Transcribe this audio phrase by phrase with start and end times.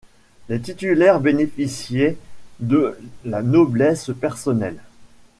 [0.49, 2.17] Les titulaires bénéficiaient
[2.59, 4.81] de la noblesse personnelle.